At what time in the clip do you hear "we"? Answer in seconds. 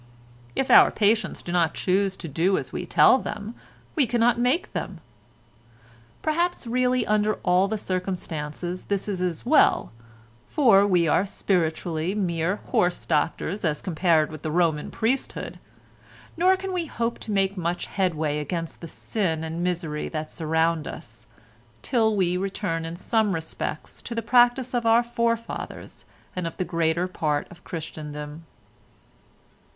2.73-2.87, 3.95-4.07, 10.87-11.07, 16.73-16.87, 22.15-22.37